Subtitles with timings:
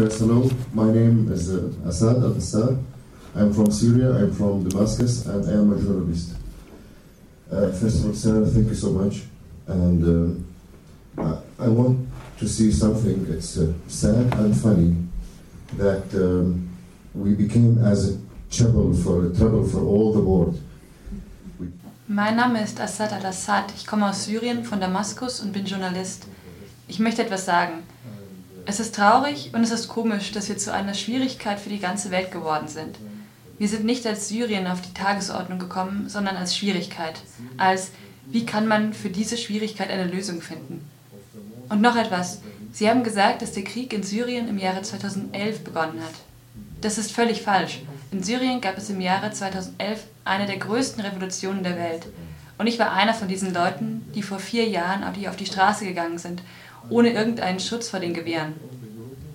[0.00, 0.48] First, hello.
[0.72, 2.82] My name is uh, Assad Al Assad.
[3.36, 4.12] I'm from Syria.
[4.16, 6.36] I'm from Damascus, and I am a journalist.
[7.52, 9.24] Uh, first of all, Sarah, thank you so much.
[9.66, 10.00] And
[11.18, 12.08] uh, I, I want
[12.38, 13.26] to see something.
[13.28, 14.96] It's uh, sad and funny
[15.76, 16.70] that um,
[17.14, 18.18] we became as a
[18.50, 20.58] trouble for trouble for all the world.
[22.08, 23.70] Mein Name ist Assad al-Assad.
[23.76, 26.26] Ich komme aus Syrien, von Damaskus und bin Journalist.
[26.88, 27.82] Ich möchte etwas sagen.
[28.66, 32.10] Es ist traurig und es ist komisch, dass wir zu einer Schwierigkeit für die ganze
[32.10, 32.96] Welt geworden sind.
[33.58, 37.20] Wir sind nicht als Syrien auf die Tagesordnung gekommen, sondern als Schwierigkeit.
[37.56, 37.90] Als,
[38.26, 40.88] wie kann man für diese Schwierigkeit eine Lösung finden?
[41.68, 42.40] Und noch etwas.
[42.72, 46.14] Sie haben gesagt, dass der Krieg in Syrien im Jahre 2011 begonnen hat.
[46.80, 47.80] Das ist völlig falsch.
[48.12, 52.06] In Syrien gab es im Jahre 2011 eine der größten Revolutionen der Welt.
[52.60, 55.46] Und ich war einer von diesen Leuten, die vor vier Jahren auf die, auf die
[55.46, 56.42] Straße gegangen sind,
[56.90, 58.52] ohne irgendeinen Schutz vor den Gewehren.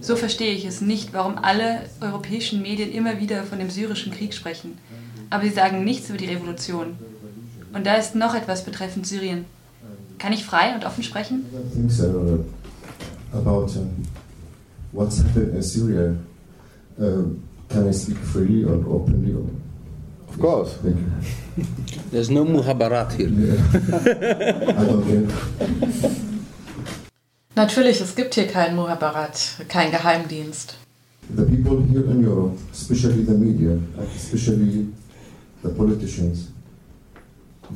[0.00, 4.34] So verstehe ich es nicht, warum alle europäischen Medien immer wieder von dem syrischen Krieg
[4.34, 4.76] sprechen.
[5.30, 6.96] Aber sie sagen nichts über die Revolution.
[7.72, 9.44] Und da ist noch etwas betreffend Syrien.
[10.18, 11.44] Kann ich frei und offen sprechen?
[11.76, 12.40] Uh,
[13.38, 14.02] about um,
[14.90, 16.16] what's happened in Syria.
[16.98, 17.36] Uh,
[17.68, 19.36] can I speak freely or openly?
[20.28, 20.72] Of course.
[20.82, 20.96] Thank
[21.56, 21.64] you.
[22.12, 23.28] There's no muhabarat here.
[24.78, 25.26] I don't care.
[27.56, 30.74] Natürlich, es gibt hier keinen Muhabarat, kein Geheimdienst.
[31.34, 33.78] The people here in Europe, especially the media,
[34.14, 34.88] especially
[35.62, 36.50] the politicians,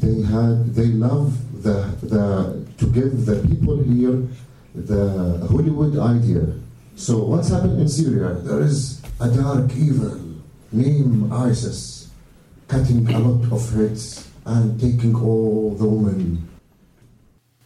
[0.00, 1.32] they had they love
[1.62, 4.26] the the to give the people here
[4.74, 6.42] the Hollywood idea.
[6.96, 8.34] So what's happened in Syria?
[8.42, 10.18] There is a dark evil
[10.72, 12.03] named ISIS,
[12.68, 16.48] cutting a lot of heads and taking all the women.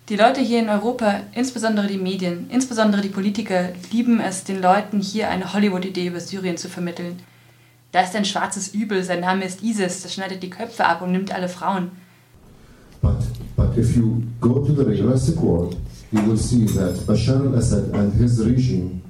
[0.09, 5.01] Die Leute hier in Europa, insbesondere die Medien, insbesondere die Politiker, lieben es, den Leuten
[5.01, 7.17] hier eine Hollywood-Idee über Syrien zu vermitteln.
[7.93, 11.13] Da ist ein schwarzes Übel, sein Name ist ISIS, das schneidet die Köpfe ab und
[11.13, 11.91] nimmt alle Frauen.
[13.01, 13.19] But
[13.55, 15.77] but if you go to the realistic world,
[16.11, 19.03] you will see that Bashar al-Assad and his regime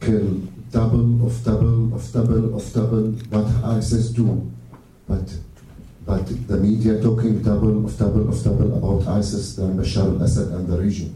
[0.00, 0.42] kill
[0.72, 3.46] double of double of double of double what
[3.78, 4.42] ISIS do.
[5.08, 5.26] But
[6.06, 10.68] but the media talking double of double of double about ISIS than Bashar al-Assad and
[10.68, 11.14] the regime.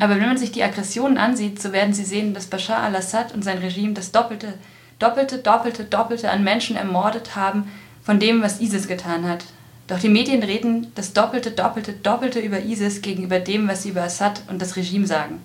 [0.00, 3.44] Aber wenn man sich die Aggressionen ansieht, so werden sie sehen, dass Bashar al-Assad und
[3.44, 4.54] sein Regime das Doppelte,
[4.98, 7.64] Doppelte, Doppelte, Doppelte an Menschen ermordet haben
[8.02, 9.44] von dem, was ISIS getan hat.
[9.86, 14.02] Doch die Medien reden das Doppelte, Doppelte, Doppelte über ISIS gegenüber dem, was sie über
[14.02, 15.40] Assad und das Regime sagen.